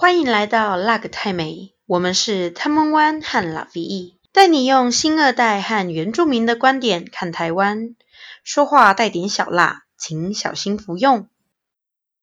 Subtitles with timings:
[0.00, 7.96] 欢迎来到辣个泰美，我们是 Taiwan One 和 LaVi，带你用新二代和原住民的观点看台湾，
[8.44, 11.26] 说话带点小辣，请小心服用。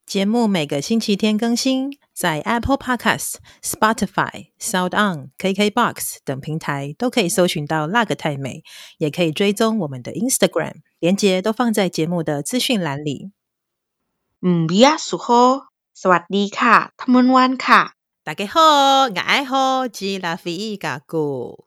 [0.06, 8.64] 节目每个星期天更新，在 Apple Podcast、Spotify、Sound On、KKBox 等平台都可以搜寻到辣个泰美，
[9.00, 13.34] 也可以追踪我们的 Instagram，连接都放在节目的资讯栏里。
[14.42, 15.75] 嗯，比亚苏吼。
[16.03, 17.83] สวัสดีค่ะทัมวันค่ะ
[18.27, 18.55] 大家好，
[19.15, 21.67] 我爱好吉拉菲伊嘎古。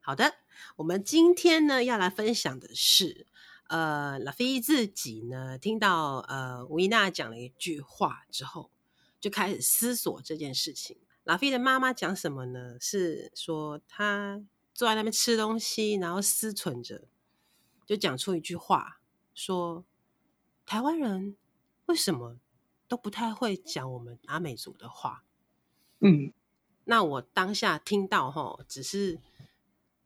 [0.00, 0.34] 好的，
[0.76, 3.26] 我们今天呢要来分享的是，
[3.68, 8.70] 呃，拉菲伊自己呢听到呃吴伊娜讲了一句话之后，
[9.20, 10.96] 就开始思索这件事情。
[11.22, 12.76] 拉菲的妈妈讲什么呢？
[12.80, 14.42] 是说她
[14.74, 17.04] 坐在那边吃东西，然后思忖着，
[17.86, 18.98] 就讲出一句话，
[19.32, 19.84] 说
[20.66, 21.36] 台湾人
[21.86, 22.38] 为什么？
[22.87, 25.23] 都不太会讲我们阿美族的话，
[25.99, 26.31] 嗯，
[26.85, 29.19] 那我当下听到哈，只是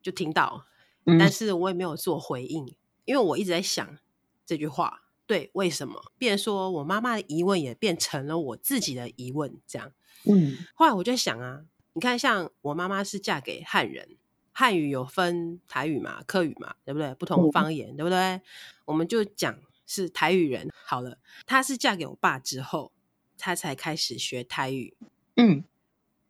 [0.01, 0.65] 就听到，
[1.05, 2.75] 嗯，但是我也没有做回应，
[3.05, 3.97] 因为我一直在想
[4.45, 6.11] 这句话，对，为什么？
[6.17, 9.91] 变说我妈妈的疑问也变成了我自己的疑问，这样，
[10.25, 11.63] 嗯，后来我就想啊，
[11.93, 14.17] 你看，像我妈妈是嫁给汉人，
[14.51, 17.13] 汉语有分台语嘛、客语嘛，对不对？
[17.13, 18.41] 不同方言，嗯，对不对？
[18.85, 19.55] 我们就讲。
[19.93, 22.93] 是台语人，好了，她是嫁给我爸之后，
[23.37, 24.95] 她才开始学台语，
[25.35, 25.65] 嗯，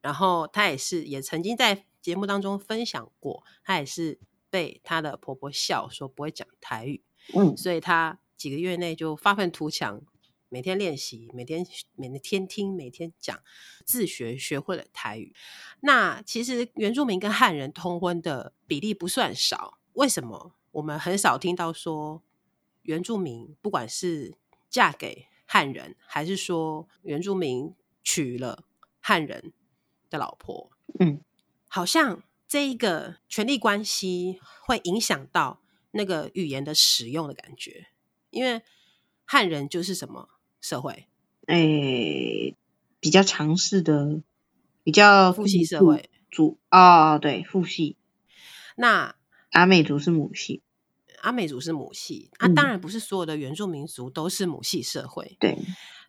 [0.01, 7.03] 然后她也是也曾经在节目当中分享过，她也是被她的婆婆笑说不会讲台语，
[7.35, 10.01] 嗯，所以她几个月内就发愤图强，
[10.49, 13.39] 每天练习，每天每天听，每天讲，
[13.85, 15.35] 自学学会了台语。
[15.81, 22.23] 那其实原住民跟汉人通婚的比例不算少，为什么我们很少听到说？
[22.83, 24.35] 原住民不管是
[24.69, 27.73] 嫁给汉人，还是说原住民
[28.03, 28.63] 娶了
[28.99, 29.53] 汉人
[30.09, 31.21] 的老婆，嗯，
[31.67, 35.61] 好像这一个权力关系会影响到
[35.91, 37.87] 那个语言的使用的感觉，
[38.29, 38.61] 因为
[39.25, 40.29] 汉人就是什么
[40.59, 41.07] 社会？
[41.47, 41.55] 诶、
[42.51, 42.57] 欸，
[42.99, 44.21] 比较强势的，
[44.83, 47.97] 比较父系社会主啊、哦，对，父系。
[48.75, 49.15] 那
[49.51, 50.61] 阿美族是母系。
[51.21, 55.37] 阿美族是母系，那、啊、当然不是所有的原住民族都是母系社会。
[55.39, 55.57] 对，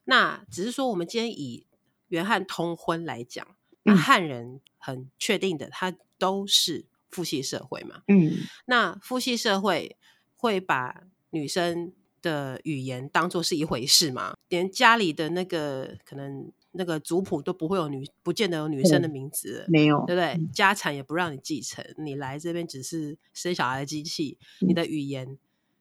[0.05, 1.67] 那只是说我们今天以
[2.09, 3.47] 原汉通婚来讲，
[3.85, 8.03] 那汉人很确定的，他都是父系社会嘛。
[8.09, 8.33] 嗯，
[8.67, 9.97] 那父系社会
[10.37, 14.35] 会把女生的语言当做是一回事嘛？
[14.49, 16.53] 连家里的那个可能。
[16.73, 20.49] 那个族谱都不会有女，不见得有女生的名字，没有，对不对？
[20.53, 24.39] 家产也不让你继承，你来这边只是生小孩的机器。
[24.61, 25.39] 嗯、你的语言，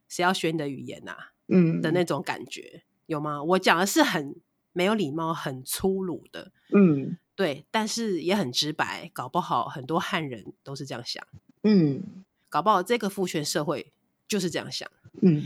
[0.07, 1.31] 谁要学你的语言呐、啊？
[1.47, 3.41] 嗯，的那种感觉有吗？
[3.43, 4.35] 我讲的是很
[4.73, 9.09] 没有礼貌、很粗鲁的，嗯，对，但是也很直白。
[9.13, 11.25] 搞不好很多汉人都是这样想，
[11.63, 12.03] 嗯，
[12.49, 13.91] 搞不好这个父权社会
[14.27, 14.89] 就是这样想，
[15.21, 15.43] 嗯。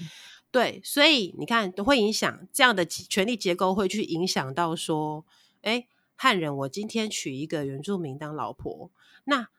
[0.55, 5.25] 对，所以你看都会影响这样的权力结构，会去影响到说，
[5.63, 5.85] 哎，
[6.15, 8.89] 汉人，我今天娶一个原住民当老婆，
[9.25, 9.49] 那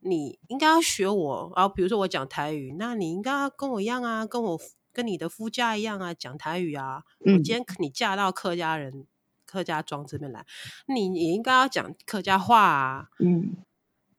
[0.00, 4.58] 你应该要学我，然后比如说我讲台语，那你应该要跟我一样啊，跟我
[4.94, 7.02] 跟你的夫家一样啊，讲台语啊。
[7.26, 9.04] 嗯、我今天你嫁到客家人
[9.44, 10.46] 客家庄这边来，
[10.86, 13.10] 你也应该要讲客家话啊。
[13.18, 13.58] 嗯，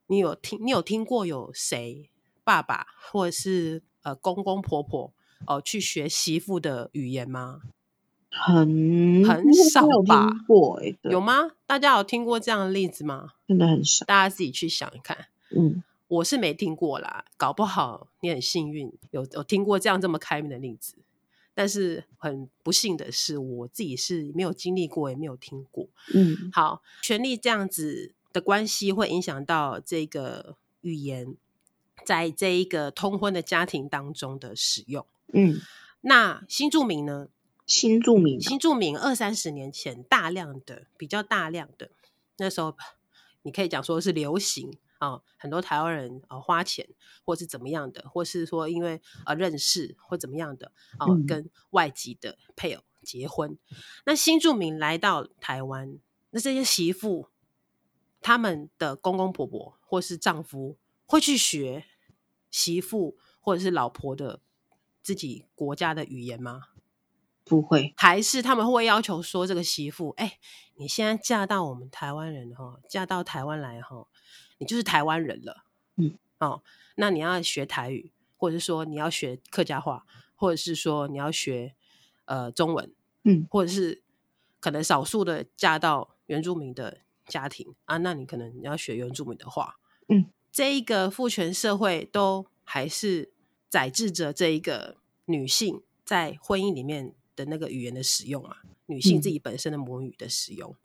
[0.06, 2.12] 你有听你有听过有谁
[2.44, 5.12] 爸爸或者是呃公公婆婆？
[5.46, 7.62] 哦，去学媳妇的语言吗？
[8.30, 10.30] 很很少吧？
[11.04, 11.52] 有，有吗？
[11.66, 13.34] 大家有听过这样的例子吗？
[13.48, 15.28] 真的很少，大家自己去想一看。
[15.56, 20.96] 嗯，我是没听过啦，搞不好你很幸运有有听过这样这么开明的例子。
[21.56, 25.88] 但是很不幸的是，我自己是没有经历过，也没有听过。
[26.14, 31.36] 嗯，好，权力这样子的关系会影响到这个语言
[32.06, 35.04] 在这一个通婚的家庭当中的使用。
[35.34, 35.60] 嗯，
[36.02, 37.30] 那新住民呢？
[37.66, 41.92] 新住民，新住民二三十年前大量的、比较大量的，
[42.38, 42.78] 那时候
[43.42, 46.88] 你可以讲说是流行啊、哦，很多台湾人啊、哦、花钱
[47.26, 53.52] 或是怎么样的，或是说因为啊、呃、认识或怎么样的啊、哦、跟外籍的配偶结婚。
[53.52, 56.00] 嗯、那新住民来到台湾，
[56.30, 57.28] 那这些媳妇
[58.22, 61.84] 他们的公公婆婆或是丈夫会去学
[62.50, 64.40] 媳妇或者是老婆的。
[65.08, 66.64] 自己国家的语言吗？
[67.46, 70.40] 不会，还是他们会要求说，这个媳妇，哎、欸，
[70.76, 74.06] 你现在嫁到我们台湾人哈，嫁到台湾来哈，
[74.58, 75.64] 你就是台湾人了，
[75.96, 76.62] 嗯，哦，
[76.98, 80.06] 那你要学台语，或者是说你要学客家话，
[80.36, 81.74] 或者是说你要学
[82.26, 82.94] 呃中文，
[83.24, 84.04] 嗯，或者是
[84.60, 89.80] 可能少数的嫁到原住民的家庭啊，那你可能你要学原住民的话。
[90.10, 93.32] 嗯，这一个父权社会都还是
[93.70, 100.76] 宰制着这一个女性在婚姻里面的那个语言的使用嘛，女性自己本身的母语的使用。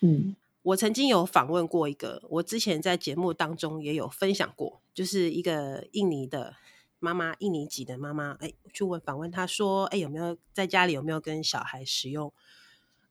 [0.00, 6.54] 嗯，我曾经有访问过一个，我之前在节目当中也有分享过，就是一个印尼的
[7.00, 12.32] 妈妈，印尼籍的妈妈，哎，去问访问她说，哎，有没有在家里有没有跟小孩使用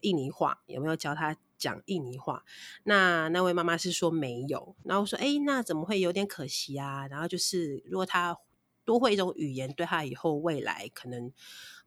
[0.02, 2.46] 印尼话，有没有教他讲印尼话？
[2.84, 4.76] 那那位妈妈是说没有。
[4.84, 7.08] 然后我说，哎，那怎么会有点可惜啊？
[7.08, 8.38] 然后就是如果他
[8.88, 11.32] 多会一种语言，对他以后未来可能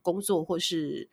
[0.02, 1.08] 工作或是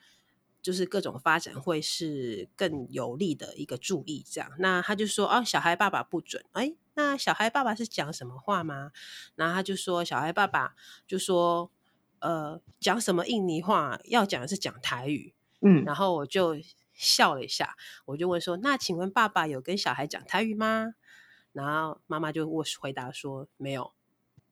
[0.61, 4.23] 就是各种发展会是更有利的一个注意。
[4.29, 6.43] 这样，那他就说，哦，小孩爸爸不准。
[6.51, 8.91] 哎，那小孩爸爸是讲什么话吗？
[9.35, 10.75] 然后他就说，小孩爸爸
[11.07, 11.71] 就说，
[12.19, 13.99] 呃，讲什么印尼话？
[14.03, 15.33] 要讲的是讲台语。
[15.61, 16.57] 嗯，然后我就。
[16.99, 20.95] 笑了一下，我就问说：“那请问爸爸有跟小孩讲台语吗？”
[21.53, 23.93] 然后妈妈就我回答说：“没有。”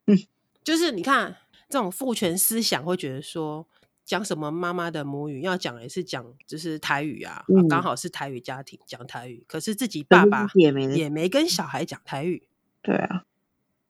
[0.05, 0.15] 嗯，
[0.65, 1.37] 就是你看
[1.69, 3.65] 这种父权思想，会觉得说
[4.03, 12.49] 讲什么妈妈的母语要讲也是讲就是台语啊，嗯、啊刚好是台语家庭讲台语，可是自己爸爸也没也没跟小孩讲台语，
[12.81, 13.23] 对啊，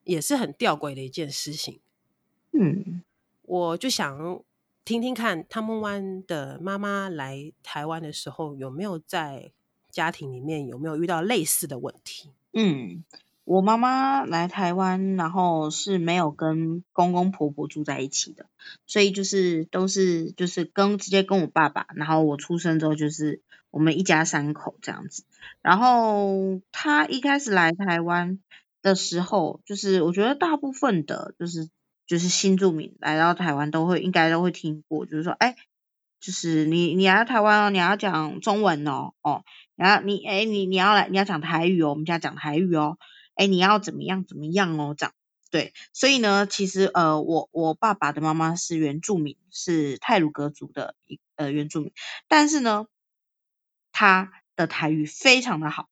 [0.03, 1.79] 也是很吊诡的一件事情。
[2.51, 3.01] 嗯，
[3.41, 4.43] 我就想。
[4.85, 9.51] 听听看，汤姆湾的妈妈来台湾的时候，有没有在
[9.89, 12.29] 家庭里面有没有遇到类似的问题？
[12.53, 13.03] 嗯，
[13.45, 18.47] 我妈妈来台湾，然后是没有跟公公婆婆住在一起的，
[18.85, 25.23] 所以就是都是就是跟直接跟我爸爸，然后我出生之后就是我们一家三口这样子。
[25.61, 28.39] 然后她一开始来台湾
[28.81, 31.69] 的时候，就是我觉得大部分的就是。
[32.07, 35.55] 就是新住民来到台湾都会应该都会听过，就是说，哎，
[36.19, 39.43] 就是你你来台湾哦，你要讲中文哦，哦，
[39.75, 42.99] 然后你哎你你要来你要讲台语哦，我们家讲台语哦，
[43.35, 45.13] 哎你要怎么样怎么样哦，这样。
[45.51, 51.93] 对，所以呢，其实呃我我爸爸的妈妈是原住民，是泰鲁格族的一呃原住民，
[52.27, 52.87] 但是呢，
[53.93, 55.87] 他的台语非常的好，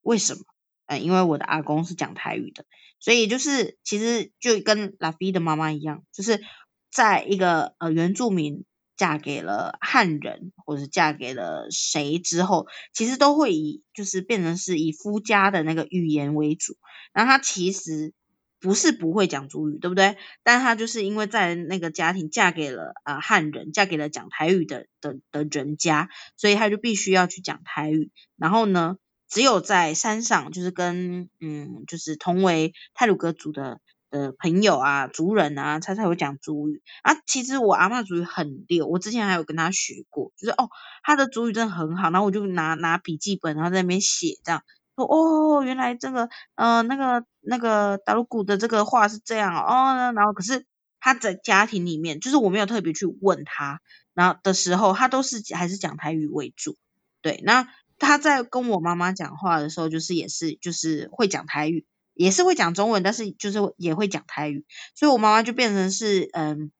[0.00, 0.40] 为什么？
[0.86, 2.64] 嗯，因为我的阿公是讲台语的，
[2.98, 6.42] 所以就是其实就跟拉菲的妈妈一样，就是
[6.90, 8.64] 在一个呃原住民
[8.98, 16.76] 嫁给了汉人，或者嫁给了谁之后，其实都会以就是变成是以夫家的那个语言为主。
[17.14, 18.12] 然后他其实
[18.60, 20.16] 不是不会讲族语，对不对？
[20.42, 28.10] 但他就是因为在那个家庭嫁给了啊、呃、汉人，嫁给了讲台语的的的人家，所以他就必须要去讲台语。
[28.36, 28.96] 然后呢，
[29.28, 37.14] 只有在山上，就是跟嗯，就是同为泰鲁格族的的朋友啊、族人啊，他才会讲族语啊。
[37.26, 40.68] 其实我阿嬷族语很溜，我之前还有跟他学过，就是哦，
[41.02, 42.10] 他的族语真的很好。
[42.10, 44.62] 然后我就拿拿笔记本，然后在那边写，这样
[44.96, 50.12] 说哦，原来这个呃那个那个达鲁古的这个话是这样哦。
[50.14, 50.66] 然后可是
[51.00, 53.80] 他在家庭里面，就是我没有特别去问他，
[54.14, 56.76] 然后的时候，他都是还是讲台语为主，
[57.22, 57.68] 对，那。
[58.00, 61.84] 他在跟我妈妈讲话的时候，就是也是就是会讲台语，
[62.18, 64.66] 也是会讲中文，但是就是也会讲台语，
[64.96, 66.72] 所以我妈妈就变成是嗯，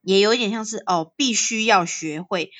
[0.00, 2.50] 也有一点像是哦，必须要学会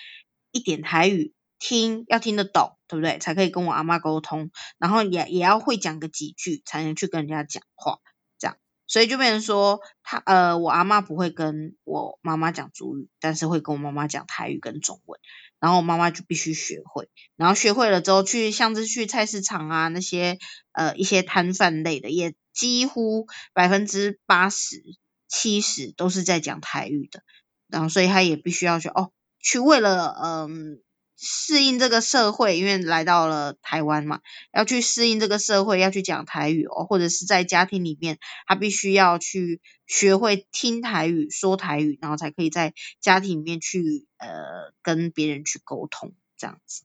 [0.53, 3.19] 一点台语，听要听得懂，对不对？
[3.19, 7.99] 才可以跟我阿妈沟通，然后也也要会讲个几句，才能去跟人家讲话，
[8.39, 8.57] 这样，
[8.87, 15.19] 所以就变成说，他呃，我阿妈不会跟我妈妈讲族语，但是会跟我妈妈讲台语跟中文。
[15.65, 20.39] 然后我妈妈就必须学会，然后学会了之后去，像是去菜市场啊那些
[20.73, 24.83] 呃一些摊贩类的，也几乎百分之八十
[25.27, 27.23] 七十都是在讲台语的，
[27.67, 30.81] 然后所以他也必须要去哦，去为了嗯。
[31.17, 34.21] 适应这个社会，因为来到了台湾嘛，
[34.53, 38.19] 要去适应这个社会，要去讲台语哦，或者是在家庭里面，
[38.49, 46.85] 他必须要去学会听台语、说台语，然后才可以在家庭里面去呃跟别人去沟通这样子。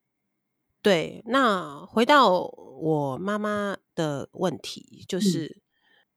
[0.81, 5.61] 对，那回到我妈妈的问题，就是、嗯、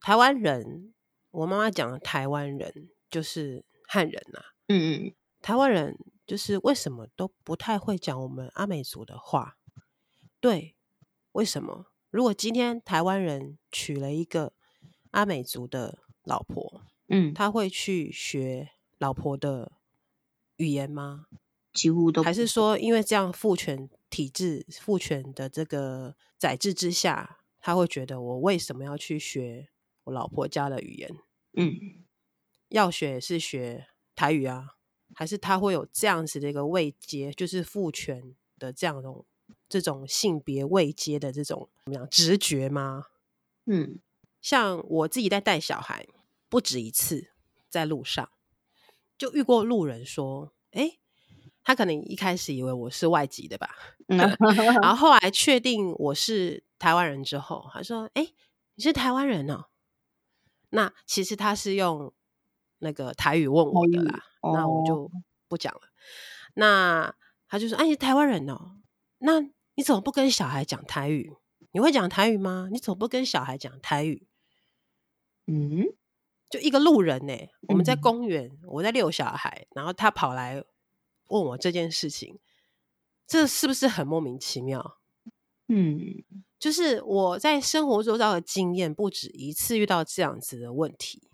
[0.00, 0.94] 台湾人，
[1.30, 5.96] 我妈妈讲的台湾人就是汉人呐、啊，嗯嗯，台湾人。
[6.24, 9.58] 就是为什么都不太会讲我们阿美族的话？
[10.40, 10.76] 对，
[11.32, 11.86] 为什么？
[12.10, 14.54] 如果今天台湾人娶了一个
[15.10, 19.72] 阿美族的老婆，嗯，他会去学老婆的
[20.56, 21.26] 语言吗？
[21.72, 22.22] 几乎都。
[22.22, 29.68] 还是说，因为这样父权体制、父权的这个宰制之下，他会觉得我为什么要去学
[30.04, 31.10] 我老婆家的语言？
[31.54, 32.04] 嗯，
[32.68, 34.76] 要学是学台语啊。
[35.14, 39.10] 还是他会有这样子的一个位阶，就是父权的这样的
[39.68, 43.08] 这种性别位阶的这种怎么样直觉吗？
[43.66, 44.00] 嗯，
[44.42, 46.06] 像我自己在带小孩，
[46.48, 47.30] 不止一次
[47.70, 48.28] 在路上
[49.16, 50.98] 就遇过路人说：“哎，
[51.62, 53.70] 他可能一开始以为我是外籍的吧
[54.82, 58.32] 然后后来确定我是台湾人之后，他说：‘哎，
[58.74, 59.66] 你是台湾人哦。’
[60.74, 62.12] 那其实他是用
[62.78, 65.08] 那个台语问我的啦，哦、那我就
[65.46, 65.82] 不讲了。
[66.54, 67.14] 那
[67.46, 68.78] 他就说：‘哎，你是台湾人哦。’
[69.24, 69.40] 那
[69.74, 71.32] 你怎么不跟小孩讲台语？
[71.70, 72.68] 你会讲台语吗？
[72.72, 74.26] 你怎么不跟小孩讲台语？
[75.52, 75.84] 嗯，
[76.48, 77.50] 就一个路人呢、欸。
[77.68, 80.64] 我们在公园，嗯、我在遛小孩，然后他跑来
[81.28, 82.38] 问我这件事情，
[83.26, 84.98] 这是不是很莫名其妙？
[85.68, 86.24] 嗯，
[86.58, 91.28] 就是我在生活中的经验不止一次遇到这样子的问题。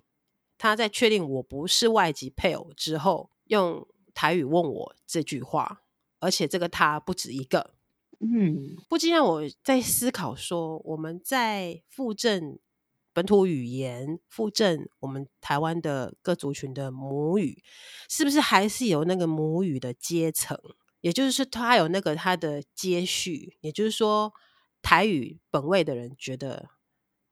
[0.56, 5.82] 他在确定我不是外籍配偶之后，用台语问我这句话，
[6.18, 7.74] 而且这个他不止一个。
[8.18, 12.58] 嗯，不禁让我在思考说，我们在复振
[13.18, 17.64] 本土语言、附赠我们台湾的各族群的母语，
[18.08, 20.56] 是不是还是有那个母语的阶层？
[21.00, 23.56] 也就是说，他有那个他的接续。
[23.60, 24.32] 也就是说，
[24.82, 26.68] 台语本位的人觉得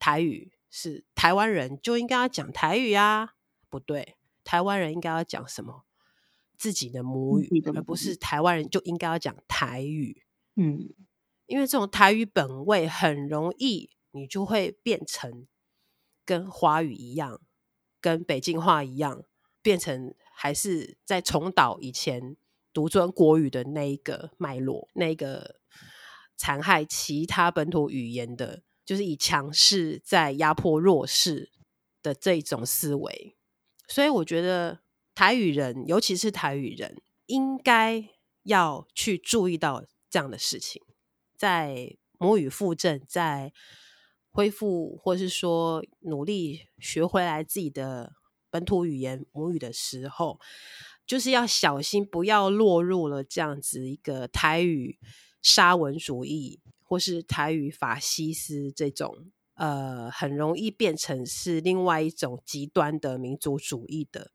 [0.00, 3.34] 台语是台湾人就应该要讲台语啊？
[3.70, 5.84] 不对，台湾人应该要讲什么？
[6.58, 10.24] 自己的母语，而不是台湾人就应该要讲台语。
[10.56, 10.92] 嗯，
[11.46, 15.46] 因为这种台语本位很容易，你就会变成
[16.26, 17.40] 跟华语一样，
[18.00, 19.24] 跟北京话一样，
[19.62, 22.36] 变成还是在重蹈以前
[22.74, 25.60] 独尊国语的那一个脉络，那个
[26.36, 31.50] 残害其他本土语言的，就是以强势在压迫弱势
[32.02, 33.34] 的这种思维。
[33.88, 34.80] 所以我觉得
[35.14, 38.10] 台语人，尤其是台语人，应该
[38.42, 39.84] 要去注意到。
[40.08, 40.80] 这样的事情，
[41.36, 43.52] 在母语复振，在
[44.36, 48.12] 恢复，或是说努力学回来自己的
[48.50, 50.38] 本土语言母语的时候，
[51.06, 54.98] 就是要小心，不要落入了这样子一个台语
[55.40, 64.32] 沙文主义，或是台语法西斯这种，呃，很容易变成是另外一种极端的民族主义的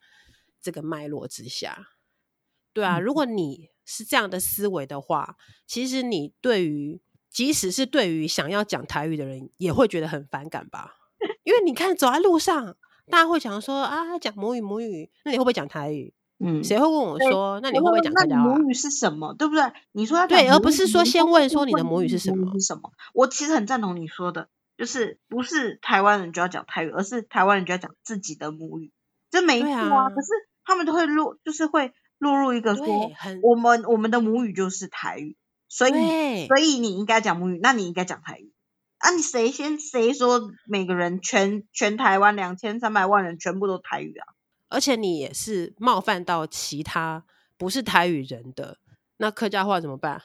[0.59, 1.89] 这个脉络之下。
[2.73, 6.99] 对啊，如果你是这样的思维的话，其实你对于
[7.31, 10.97] 即使是对于想要讲台语的人，也会觉得很反感吧？
[11.43, 12.75] 因为你看走在路上，
[13.09, 16.13] 大家会讲说啊，讲母语母语，那你会不会讲台语？
[16.43, 18.43] 嗯，谁会问我说，那你会不会讲客家话？
[18.43, 19.33] 母语是什么？
[19.33, 19.63] 对不对？
[19.93, 22.51] 你说对，而不是说先问说你的母语是什么？
[22.53, 22.91] 是什么？
[23.13, 28.91] 我其实很赞同你说的，就是不是台湾人就要讲台语，而是台湾人就要讲自己的母语，
[29.29, 30.09] 这没错啊。
[30.09, 30.27] 可是
[30.65, 31.93] 他们都会录，就是会。
[32.21, 32.85] 落入一个说，
[33.41, 35.35] 我们我们的母语就是台语，
[35.71, 38.51] 所以所以你应该讲母语，那你应该讲台语
[38.97, 39.11] 啊？
[39.11, 44.35] 你谁先谁说每个人全全台湾两千三百万人全部都台语啊？
[44.67, 47.23] 而且你也是冒犯到其他
[47.57, 48.79] 不是台语人的，
[49.15, 50.21] 那客家话怎么办？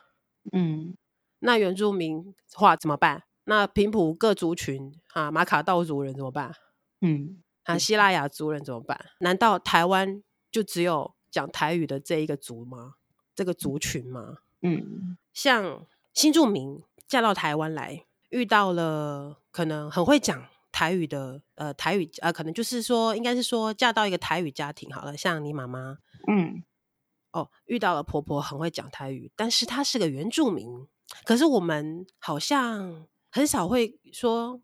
[0.53, 0.97] 嗯，
[1.38, 3.23] 那原住民话怎么办？
[3.45, 6.53] 那平埔各族群啊，马卡道族人怎么办？
[7.00, 8.99] 嗯，啊，希腊雅族人怎么办？
[9.21, 11.15] 难道台湾就只有？
[11.29, 12.95] 讲台语的这一个族吗？
[13.35, 14.38] 这个族群吗？
[14.63, 25.17] 嗯，像新住民嫁到台湾来，遇到了可能很会讲台语的，呃，台语呃，可能就是说，应该是说嫁到一个台语家庭好了。
[25.17, 25.99] 像你妈妈，
[26.29, 26.63] 嗯，
[27.33, 30.87] 哦，遇到了婆婆很会讲台语，但是她是个原住民。
[31.25, 34.61] 可是我们好像很少会说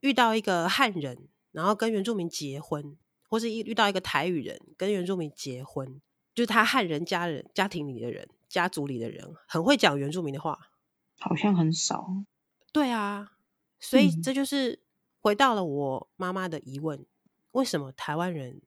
[0.00, 2.96] 遇到一个汉人，然后跟原住民结婚。
[3.28, 6.00] 或是遇遇到一个台语人跟原住民结婚，
[6.32, 10.70] 就是他汉人家人家庭里的人，家族里的人很会讲原住民的话，
[11.18, 12.08] 好像很少。
[12.72, 13.32] 对啊，
[13.80, 14.82] 所以这就是
[15.20, 17.06] 回到了我妈妈的疑问：
[17.52, 18.62] 为什么台湾人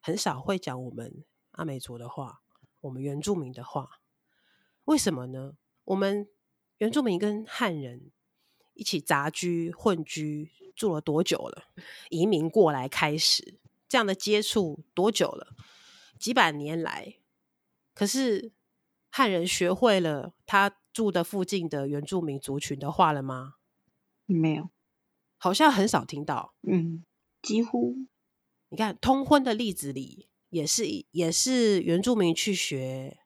[0.00, 2.42] 很少会讲我们阿美族的话，
[2.82, 4.00] 我们原住民的话？
[4.84, 5.56] 为什么呢？
[5.84, 6.28] 我们
[6.78, 8.10] 原住民跟汉人
[8.74, 11.64] 一起杂居混居住了多久了？
[12.10, 13.58] 移民过来开始。
[13.88, 15.56] 这样的接触多久了？
[16.18, 17.16] 几百年来，
[17.94, 18.52] 可是
[19.10, 23.54] 汉人学会了他住的附近的原住民族群的话了吗？
[24.26, 24.70] 没有，
[25.36, 26.54] 好像很少听到。
[26.62, 27.04] 嗯，
[27.42, 27.96] 几乎。
[28.68, 33.18] 你看通婚的例子里，也是也是原住民去学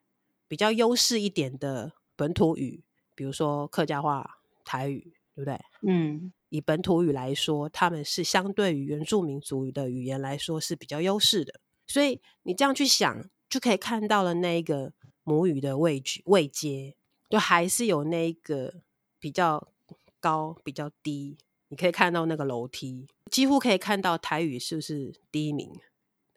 [0.47, 2.83] 比较优势一点的本土语，
[3.15, 5.59] 比如说客家话、台语，对不对？
[5.85, 6.31] 嗯。
[6.49, 16.95] 以本土语来说，他们是相对于原住民族语的语言来说是比较优势的，所以你这样去想，就可以看到了那一个母语的位置位阶。
[17.29, 18.83] 就还是有那个
[19.17, 19.73] 比较
[20.19, 21.35] 高、比较低，
[21.69, 25.79] 你可以看到那个楼梯，几乎可以看到台语是不是第一名，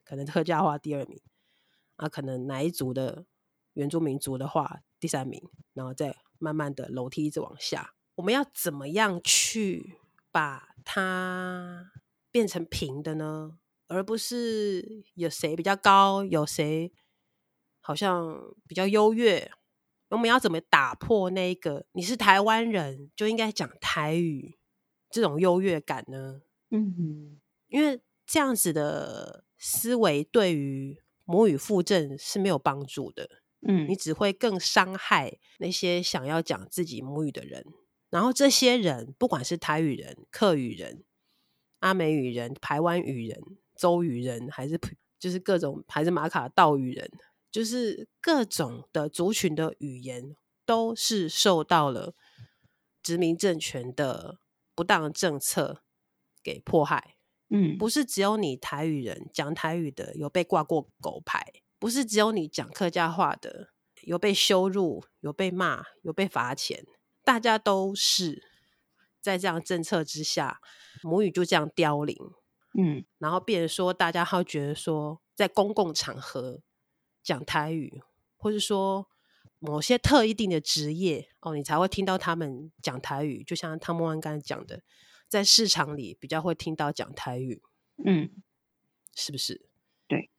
[0.06, 1.20] 可能客家话第二名，
[1.96, 3.26] 啊，可能哪一族的
[3.74, 5.42] 原住民族的话第三名，
[5.74, 9.98] 然后再慢慢的楼梯一直往下，我们要怎么样去
[10.32, 11.92] 把它
[12.30, 13.58] 变成平的呢？
[13.88, 16.90] 而不是有谁比较高，有谁
[17.86, 19.48] 好像比较优越。
[20.08, 24.58] 我们要怎么打破那个你是台湾人就应该讲台语
[25.08, 26.42] 这种优越感呢？
[26.70, 33.42] 嗯哼，因为这样子的思维对于母语复振是没有帮助的。
[33.68, 37.64] 嗯，你只会更伤害那些想要讲自己母语的人。
[38.10, 41.04] 然后这些人，不管是台语人、客语人、
[41.78, 43.40] 阿美语人、台湾语人。
[43.76, 44.80] 周语人还是
[45.18, 47.10] 就是各种还是马卡道语人，
[47.50, 52.14] 就是各种的族群的语言都是受到了
[53.02, 54.38] 殖民政权的
[54.74, 55.82] 不当政策
[56.42, 57.16] 给迫害。
[57.48, 63.68] 嗯，不是只有你台语人讲台语的有被挂过狗牌，不是只有你讲客家话的
[64.02, 66.84] 有被羞辱、有被骂、有被罚钱，
[67.22, 68.42] 大家都是
[69.20, 70.60] 在这样政策之下，
[71.02, 72.16] 母语就这样凋零。
[72.78, 76.60] 嗯，然后变成说，大家会觉得说，在公共场合
[77.26, 78.00] 讲台语，
[78.36, 79.08] 或是说
[79.58, 83.42] 某些特一定的职业哦，你才会听到他们讲台语。
[83.42, 84.84] 就像汤姆安刚才讲的，
[85.26, 87.60] 在市场里比较会听到讲台语，
[88.04, 88.30] 嗯，
[89.16, 89.68] 是不是？
[90.06, 90.30] 对，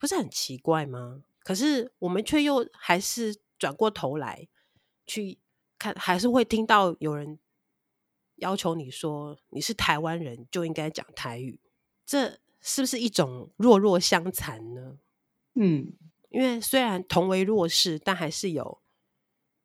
[0.00, 1.22] 不是很奇怪吗？
[1.44, 4.48] 可是我们却又还是转过头来
[5.06, 5.38] 去
[5.78, 7.38] 看，还是会听到有人
[8.38, 11.60] 要求你说，你是台湾人就应该讲台语。
[12.04, 14.98] 这是不是一种弱弱相残呢？
[15.54, 15.94] 嗯，
[16.36, 18.78] 因为虽然同为弱势，但还是有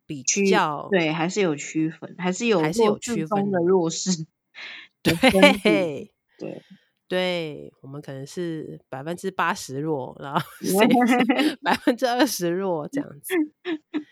[0.05, 4.25] 比较，对，还是有区分，还是有还是有区分的弱势。
[5.03, 6.63] 对对
[7.09, 10.41] 对，我们可能是百分之八十弱，然后
[11.61, 13.33] 百分之二十弱这样子。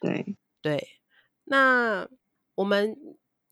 [0.00, 0.88] 对对，
[1.44, 2.08] 那
[2.56, 2.96] 我们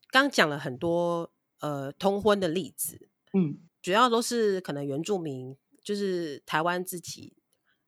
[0.09, 3.59] 刚讲了很多呃通婚的例子，嗯。
[3.81, 7.33] 主要都是可能原住民，就是台湾自己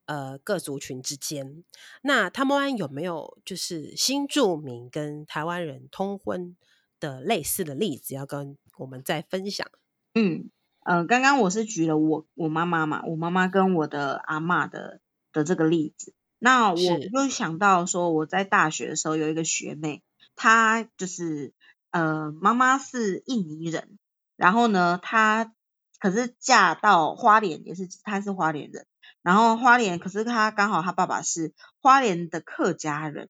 [0.06, 1.64] 呃各族群之间。
[2.02, 6.56] 那他们湾有没有就是新住民跟台湾人通婚
[7.00, 9.68] 的类似的例子要跟我们再分享？
[10.14, 10.50] 嗯
[10.84, 15.02] 呃，刚刚我是举了我我妈妈嘛，我妈妈跟我的阿嬷的
[15.34, 16.14] 的这个例子。
[16.40, 20.04] 那我就想到说，我在大学的时候有一个学妹，
[20.36, 21.54] 她就是
[21.92, 23.98] 呃妈妈是印尼人，
[24.36, 25.54] 然后呢她。
[25.98, 28.86] 可是嫁到花莲也是，她是花莲人，
[29.26, 33.28] 然后花莲，可是他刚好他爸爸是花莲的客家人，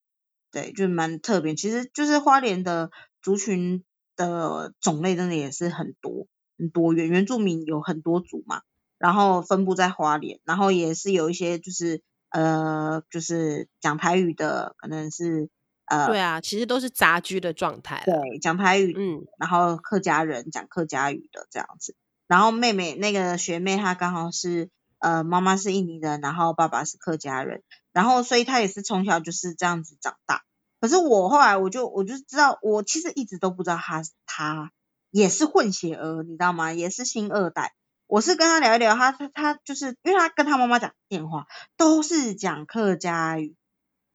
[0.52, 1.56] 对，就蛮特别。
[1.56, 3.86] 其实就是花莲的族群
[4.18, 6.28] 的种类真的也是很多
[6.58, 8.64] 很多元，原住民有很多族嘛，
[8.98, 15.50] 然后分布在花莲，然后也是有一些就是呃就是讲台语的，可能是
[15.86, 21.96] 呃对啊，其实都是杂居的状态，对，讲台语，嗯，然后客家人讲客家语的这样子。
[22.28, 24.70] 然后妹妹那个学妹她刚好是
[25.06, 27.62] 呃妈妈是印尼人，然后爸爸是客家人，
[27.94, 30.42] 然后所以他也是从小就是这样子长大。
[30.82, 34.72] 可是我后来我就我就知道，我其实一直都不知道他他
[35.12, 36.74] 也是混血儿，你知道吗？
[36.74, 37.76] 也是新二代。
[38.08, 41.46] 我是跟他聊一聊，他他他就是因为他跟他妈妈讲电话
[41.78, 43.56] 都是讲客家语，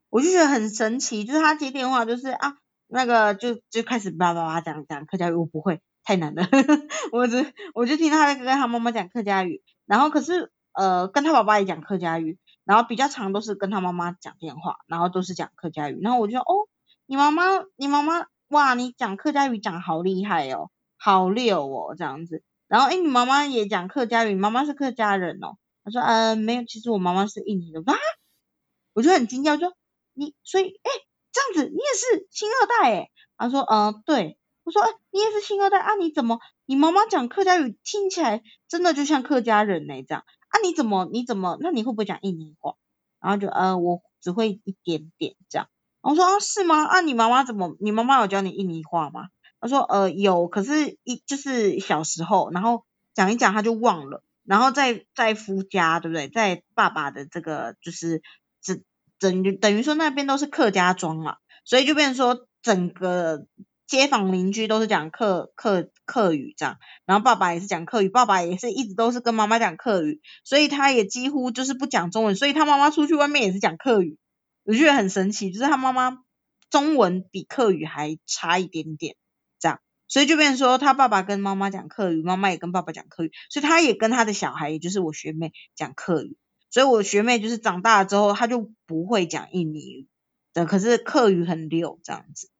[0.09, 2.57] 我就觉得很神奇，就是他接电话就是啊
[2.89, 5.81] 那个就就开始叭叭叭讲讲客家语，我不会。
[6.03, 6.49] 太难了，
[7.13, 16.69] 我只我就听他在跟他妈妈讲客家语，然后可是呃跟他爸爸也讲客家语，然后比较常都是跟他妈妈讲电话，然后都是讲客家语，然后我就说哦，
[17.07, 17.45] 你妈妈
[17.77, 27.95] 你妈妈哇，你讲客家语讲好厉害哦，好溜哦这样子，然后诶你妈妈也讲客家语，妈妈是客家人哦，他说呃没有，其实我妈妈是印尼的，啊，
[28.95, 29.73] 我就很惊讶，我说
[30.15, 30.91] 你所以诶
[31.33, 34.37] 这样子你也是新二代诶，他说呃对。
[34.63, 35.95] 我说，哎，你也是新二代啊？
[35.97, 40.03] 你怎么，你妈妈讲客家语听起来真的就像客家人呢？
[40.07, 40.61] 这样啊？
[40.63, 42.75] 你怎么，你怎么，那你会不会讲印尼话？
[43.21, 45.69] 然后就，呃，我只会一点点这样。
[46.01, 46.85] 我说，啊，是吗？
[46.85, 49.29] 啊，你妈妈怎么，你妈妈有教你印尼话吗？
[49.61, 52.85] 他说，呃，有，可是一就是小时候，然后
[53.15, 56.29] 讲一讲他就忘了，然后在在夫家，对不对？
[56.29, 58.23] 在爸爸的这个就是，
[58.63, 58.81] 这
[59.19, 63.47] 等于等于说那边都是客家庄嘛，所以就变成说整个。
[63.91, 74.17] 街坊邻居都是讲客客客语这样，然后爸爸也是讲客语，爸爸也是一直都是跟妈妈讲客语，所以他也几乎就是不讲中文，所以他妈妈出去外面也是讲客语，
[74.63, 76.19] 我觉得很神奇，就是他妈妈
[76.71, 79.17] 中文比客语还差一点点，
[79.59, 86.37] 这样，所以就变成说他爸爸跟妈妈讲客语，妈妈也跟爸爸讲客语，所以他也跟他的小孩，也就是我学妹讲客语，
[86.71, 90.07] 所以我学妹就是长大了之后，他就不会讲印尼语
[90.55, 92.51] 的，可是客语很溜这样子，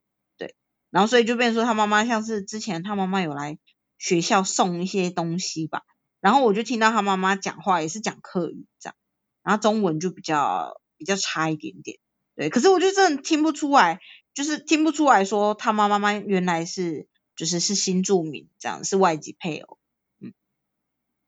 [0.91, 3.59] 然后所以就变成说他妈妈像是之前他妈妈有来
[3.99, 5.83] 学校送一些东西吧，
[6.21, 8.97] 然后我就听到他妈妈讲话也是讲客语这样，
[9.43, 11.99] 然后中文就比较比较差一点点。
[12.35, 14.01] 对，可是我就真的听不出来，
[14.35, 19.79] 就是听不出来说他妈妈妈原来是就是是新住民这样，是外籍配偶，
[20.21, 20.33] 嗯，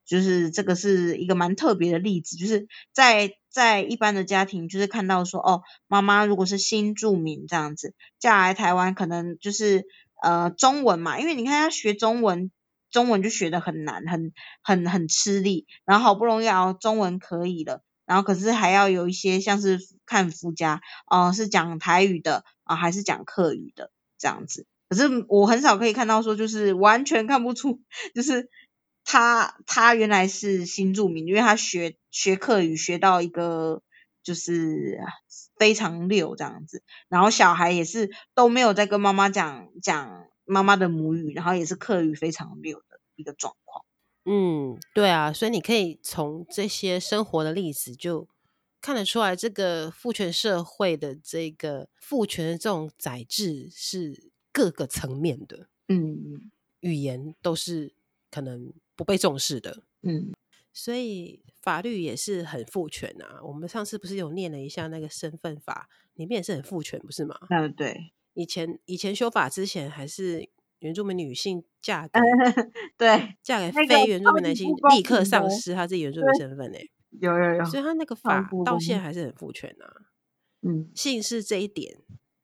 [0.05, 9.85] 就是这个是一个蛮特别的例子，就是在在一般的家庭，就是看到说哦，妈妈如果是新住民这样子嫁来台湾，可能就是
[10.21, 12.51] 呃中文嘛，因为你看他学中文，
[12.89, 17.83] 中文就学的很难，很很很吃力，然后好不容易啊中文可以了。
[18.05, 24.65] 然后可是还要有一些像是看夫家，哦、是讲台语的啊、呃，还是讲客语的这样子。
[24.89, 27.81] 可是我很少可以看到说，就是完全看不出，
[28.13, 28.49] 就是
[29.03, 33.81] 他他原来是新住民，因为他学学客语学到一个
[34.23, 34.99] 就是
[35.57, 36.83] 非常溜这样子。
[37.09, 43.85] 然后小孩也是都没有在跟妈妈讲讲妈妈的母语，然后也是客语非常溜的一个状况。
[44.25, 48.27] 嗯，对啊，所以你可以从这些生活的例子就
[48.79, 55.67] 看得出来，这个父权社会的这个父权的这种宰制是各个层面的。
[55.89, 57.93] 嗯，语言都是
[58.31, 59.83] 可能不被重视的。
[60.01, 60.31] 嗯，
[60.71, 63.39] 所以法律也是很父权啊。
[63.43, 67.37] 我们上次不是有念了一下那个身份法，里面也是很父权，不是吗？
[67.49, 68.11] 嗯，对。
[68.33, 70.49] 以前以前修法之前还是。
[70.79, 72.19] 原住民女性嫁给
[72.97, 76.91] 对，嫁给非原住民男性，立刻丧失他自己原住民身份诶。
[77.21, 79.87] 有有有，所以他那个法到现在还是很父权啊。
[80.61, 81.99] 嗯，姓氏这一点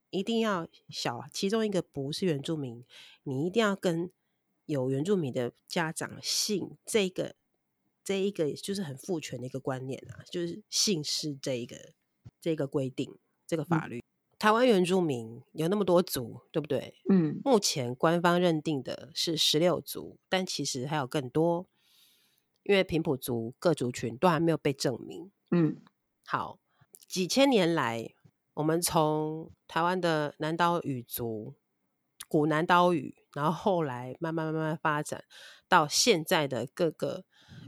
[0.08, 2.82] 一定要小，其中一个不是原住民，
[3.24, 4.10] 你一定要跟
[4.70, 7.34] 有原住民的家长姓这个，
[8.04, 11.92] 这一个就是很父权的一个观念啊，就是姓氏这一个
[12.40, 13.98] 这个规定，这个法律。
[13.98, 14.02] 嗯
[14.40, 16.94] 台湾原住民有那么多族，对不对？
[17.10, 21.68] 嗯，目前官方认定的是十六族，但其实还有更多，
[22.62, 25.30] 因为平埔族各族群都还没有被证明。
[25.50, 25.82] 嗯，
[26.24, 26.58] 好，
[27.06, 28.14] 几千年来，
[28.54, 31.52] 我们从台湾的南岛语族、
[32.30, 35.24] 古南岛语，然后后来慢慢慢慢发展
[35.68, 37.24] 到现在的各个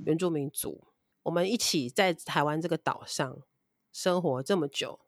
[0.06, 0.86] 原住民族，
[1.24, 3.42] 我们一起在台湾这个岛上
[3.90, 5.00] 生活这么久。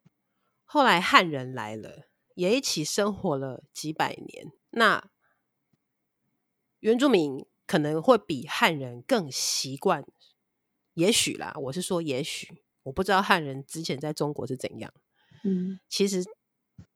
[0.64, 4.50] 后来汉人来了，也一起生活了几百年。
[4.70, 5.08] 那
[6.80, 10.04] 原住民可能会比汉人更习惯，
[10.94, 14.92] 也许啦，我是说也许，我不知道汉人之前在中国是怎样。
[15.44, 16.24] 嗯，其实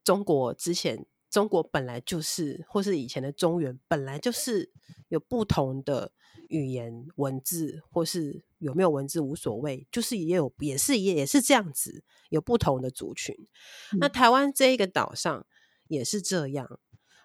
[0.02, 4.72] 中国之前，中国本来就是，或是以前的中原本来就是
[5.08, 6.12] 有不同的。
[6.48, 13.36] 语言文字或是有没有文字无所谓，就是也有也是也也是这样子，有不同的族群。
[13.92, 15.46] 嗯、那台湾这一个岛上
[15.88, 16.80] 也是这样。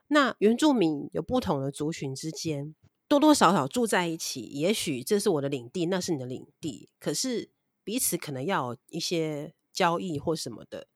[0.07, 2.75] 那原住民有不同的族群之间
[3.07, 7.49] 多多少少住在一起，也许这是我的领地，那是你的领地，可是
[7.85, 10.87] 彼此可能要有一些交易或什么的，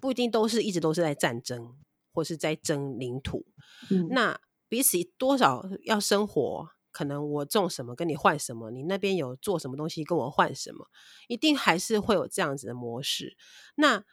[0.00, 1.74] 不一定都是一直都是在战争
[2.14, 3.44] 或是在争领土。
[3.90, 6.70] 嗯、那彼此多少要生活。
[6.94, 10.86] 可能我种什么跟你换什么，你那边有做什么东西跟我换什么，
[11.26, 13.36] 一定还是会有这样子的模式。
[13.74, 14.04] 那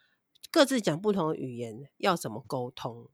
[0.49, 3.11] 各自讲不同的语言，要怎么沟通？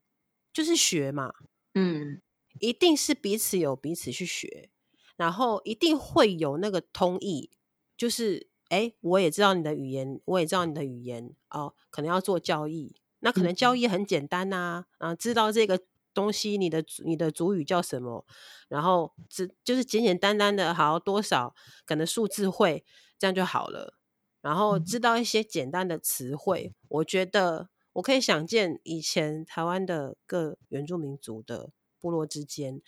[0.54, 1.34] 就是学嘛，
[1.74, 2.22] 嗯，
[2.62, 4.70] 一定是彼此有彼此去学，
[5.18, 7.52] 然后一定会有那个通义，
[7.98, 15.80] 就是哎，我也知道你的语言，我也知道你的语言哦，可能要做交易，那可能交易很简单呐，啊，知道这个。
[16.14, 18.26] 东西，你的你的主语叫什么？
[18.70, 21.54] 然后只就是简简单单的，好多少
[21.86, 22.84] 可能数字会
[23.20, 24.00] 这样就好了。
[24.42, 32.82] 然后知道一些简单的词汇，我觉得我可以想见，以前台湾的各原住民族的部落之间，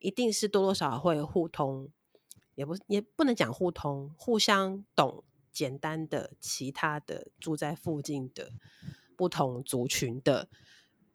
[0.00, 1.92] 一定是多多少少会互通，
[2.56, 8.50] 也不也不能讲互通，互相懂简单的其他的住在附近的
[9.16, 10.48] 不同族群的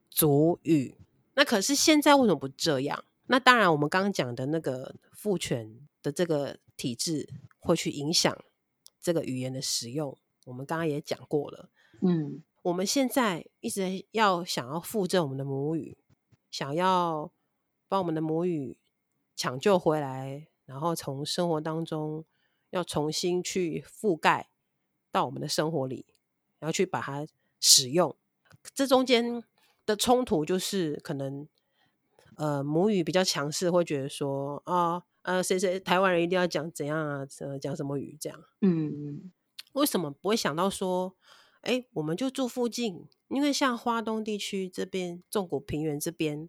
[0.10, 0.98] 族语。
[1.36, 3.06] 那可是现在为什么不这样？
[3.28, 8.36] 那当然，我们刚刚讲的那个父权的这个体制会去影响
[9.00, 10.18] 这个语言的使用。
[10.46, 11.70] 我们刚刚也讲过了，
[12.02, 15.98] 嗯，我们现在一直要想要复振我们的母语，
[16.50, 17.32] 想要
[17.88, 18.78] 把我们的母语
[19.36, 22.26] 抢救回来，然后从生活当中
[22.72, 24.50] 要重新去覆盖
[25.12, 26.06] 到我们的生活里，
[26.60, 27.26] 然后去把它
[27.62, 28.18] 使用。
[28.74, 29.42] 这中间。
[29.84, 31.48] 的冲突就是可能，
[32.38, 38.44] 呃，母语比较强势，会觉得说啊，呃，谁谁台湾人一定要讲怎样啊，呃，讲什么语这样。
[38.62, 39.32] 嗯，
[39.74, 41.16] 为什么不会想到说，
[41.62, 46.48] 哎，我们就住附近，因为像花东地区这边，纵谷平原这边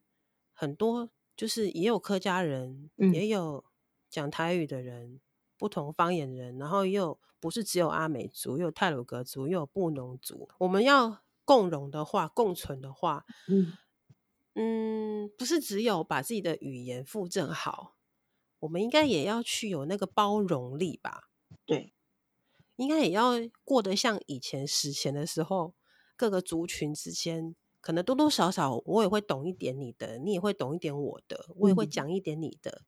[0.52, 3.64] 很多，就是也有客家人，嗯，也有
[4.10, 5.20] 讲台语的人，
[5.62, 11.22] 不同方言人，然后又不是只有阿美族，又有泰鲁格族，又有布农族，我们要。
[11.44, 13.72] 共荣的话，共存的话，嗯
[14.54, 17.96] 嗯，不是只有把自己的语言复正好，
[18.60, 21.30] 我们应该也要去有那个包容力吧？
[21.66, 21.92] 对，
[22.76, 23.32] 应该也要
[23.64, 25.74] 过得像以前史前的时候，
[26.16, 32.82] 各个族群之间可能多多少少，我也会懂一点你的，你也会懂一点我的，我也会讲一点你的。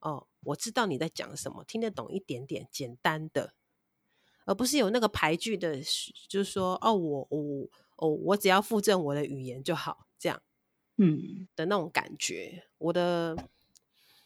[0.00, 3.54] 嗯、哦，我知道你在讲什么，听得懂一点点简单的。
[4.44, 5.78] 而不是有那个排句的，
[6.26, 10.40] 就是说，哦，我我哦，我只要附赠我的语言就好，这样，
[10.96, 12.64] 嗯的那种感觉。
[12.78, 13.36] 我的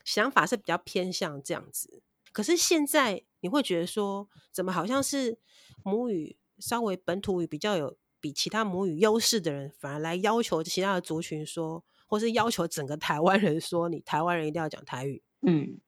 [0.04, 2.04] 想法是比较偏向这样子。
[2.30, 5.38] 可是现在你会觉得说，怎么好像是
[5.82, 15.20] 母语稍微本土语比较有比其他母语优势的人，反而来要求其他的族群说，或是要求整个台湾人说，你台湾人一定要讲台语。
[15.42, 15.78] 嗯，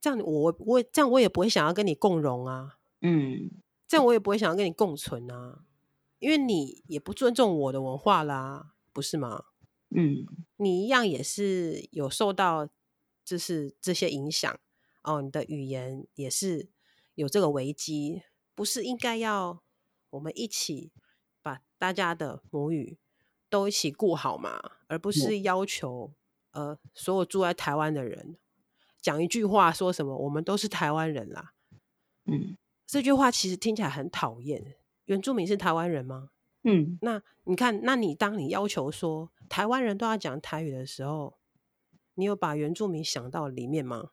[0.00, 2.78] 这样我我这样我也不会想要跟你共荣啊。
[3.00, 3.50] 嗯。
[3.86, 5.64] 这样我也不会想要跟你共存啊，
[6.20, 9.46] 因为你也不尊重我的文化啦，不是吗？
[9.88, 10.24] 嗯，
[10.58, 12.68] 你一样也是有受到，
[13.24, 14.60] 就是这些影响
[15.02, 15.20] 哦。
[15.20, 16.68] 你的语言也是
[17.16, 18.22] 有这个危机，
[18.54, 19.60] 不是应该要
[20.10, 20.92] 我们一起
[21.42, 22.96] 把大家的母语
[23.48, 24.60] 都一起顾好嘛？
[24.86, 26.12] 而不是要求、
[26.52, 28.38] 嗯、呃所有住在台湾的人
[29.00, 31.52] 讲一句话，说什么我们都是台湾人啦，
[32.26, 32.56] 嗯。
[32.86, 34.74] 这句话其实听起来很讨厌。
[35.04, 36.30] 原住民是台湾人吗？
[36.64, 41.38] 嗯，那你看，那你当你要求说台湾人都要讲台语的时候，
[42.14, 44.10] 你有把原住民想到里面吗？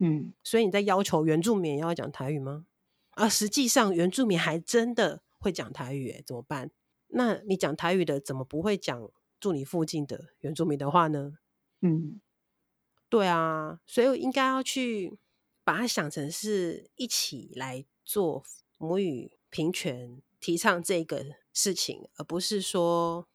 [0.00, 2.66] 嗯，所以你在要求原住民要讲台语吗？
[3.12, 6.72] 而实际上原住民还真的会讲台语，怎么办？
[7.06, 11.38] 那你讲台语的怎么不会讲住你附近的原住民的话呢？
[11.82, 12.20] 嗯，
[13.08, 15.18] 对啊，所以我应该要去。
[15.66, 18.44] 把它想成是一起来做
[18.78, 23.26] 母语平权，提倡这个事情，而不是说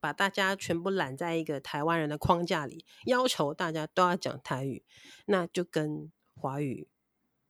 [0.00, 4.82] 把大家全部揽在一个台湾人的框架里，要求大家都要讲台语，
[5.26, 6.88] 那就跟华语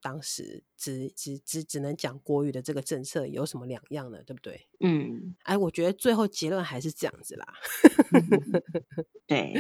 [0.03, 4.21] 当时只只只只能讲国语的这个政策有什么两样呢？
[4.25, 4.69] 对不对？
[4.81, 7.55] 嗯，哎，我觉得最后结论还是这样子啦。
[9.29, 9.55] 对，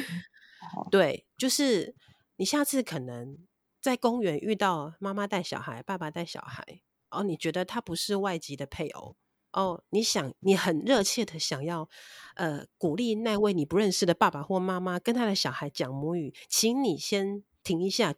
[0.90, 1.94] 对，就是
[2.36, 3.38] 你下次可能。
[3.80, 9.16] 在公园遇到妈妈带小孩，爸爸带小孩，哦，你觉得他不是外籍的配偶，
[9.52, 11.88] 哦，你想，你很热切的想要，
[12.34, 18.16] 呃，鼓励那位你不认识的爸爸或妈妈跟他的小孩讲母语，请你先停一下，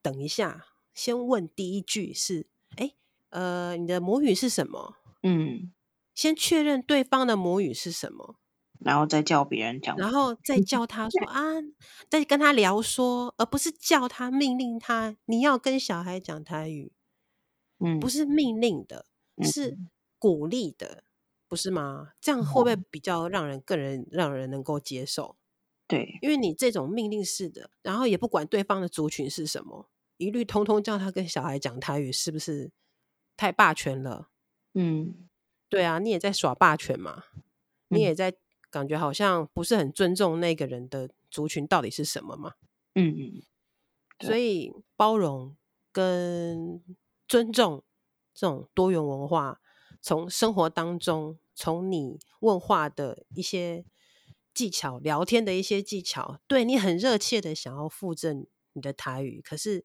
[0.00, 2.92] 等一下，先问第一句是，哎，
[3.30, 4.94] 呃，你的母语是什么？
[5.24, 5.72] 嗯，
[6.14, 8.36] 先确认对方的母语是什么。
[8.82, 11.42] 然后再叫别人讲，然后再叫他说啊，
[12.08, 16.90] 再跟他聊说，而不是叫他命令他，你要跟小孩讲台语，
[17.78, 19.04] 嗯，不是命令的，
[19.42, 19.76] 是
[20.18, 21.04] 鼓励的，
[21.46, 22.12] 不是吗？
[22.22, 25.36] 这样会不会比较让人更人让人能够接受？
[25.86, 32.70] 对，因为你这种命令式的，然后也不管对方的族群是什么，一律通通叫他跟小孩讲台语，是不是
[33.36, 34.30] 太霸权了？
[34.72, 35.28] 嗯，
[35.68, 37.24] 对啊，你也在耍霸权嘛，
[37.88, 38.34] 你也在。
[38.70, 42.54] 感觉好像不是很尊重那个人的族群到底是什么嘛？
[42.94, 43.42] 嗯嗯，
[44.20, 45.56] 所以包容
[45.92, 46.80] 跟
[47.26, 47.82] 尊重
[48.32, 49.60] 这种多元文化，
[50.00, 53.84] 从生活当中，从你问话的一些
[54.54, 59.84] 技巧、聊天的一些技巧，对你很热切的想要附赠你的台语，可是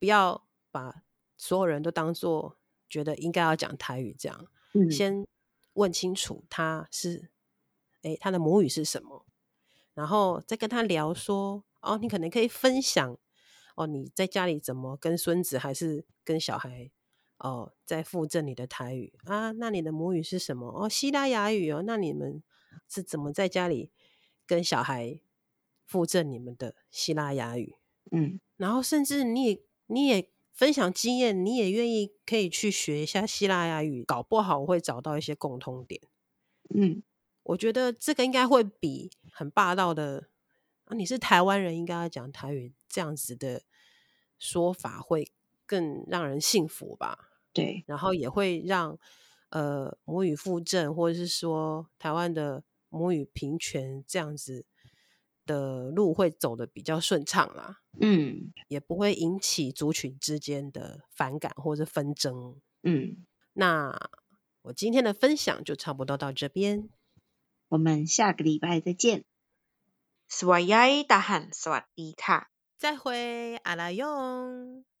[0.00, 1.02] 不要把
[1.36, 4.46] 所有人都当做觉得应该要讲台语这样。
[4.72, 5.26] 嗯，先
[5.74, 7.30] 问清楚他是。
[8.06, 9.26] 诶，他的母语是什么？
[9.94, 13.18] 然后再跟他聊说，哦，你可能可以分享，
[13.74, 16.90] 哦，你在家里怎么跟孙子还是跟小孩，
[17.38, 19.50] 哦，在复振你的台语啊？
[19.52, 20.68] 那你的母语是什么？
[20.68, 21.82] 哦，西拉雅语哦。
[21.84, 22.42] 那你们
[22.88, 23.90] 是怎么在家里
[24.46, 25.18] 跟小孩
[25.84, 27.74] 复振你们的西拉雅语？
[28.12, 36.00] 嗯，然后甚至你也你也分享经验，你也愿意可以去学一下西拉雅语，搞不好会找到一些共通点。
[36.72, 37.02] 嗯。
[37.46, 40.28] 我觉得这个应该会比很霸道的
[40.90, 43.62] 你是台湾人应该要讲台语这样子的
[44.38, 45.32] 说法会
[45.64, 47.30] 更让人信服吧。
[47.52, 47.82] 对。
[47.86, 48.98] 然后也会让
[49.50, 54.64] 呃母语附赠或者是说台湾的母语平权这样子
[55.44, 57.80] 的路会走得比较顺畅啦。
[58.00, 58.52] 嗯。
[58.68, 62.60] 也不会引起族群之间的反感或者纷争。
[62.82, 63.24] 嗯。
[63.54, 64.10] 那
[64.62, 66.88] 我今天的分享就差不多到这边。
[67.68, 69.24] 我们下个礼拜再见。
[70.30, 74.84] swagyard 瓦迪卡再会阿拉拥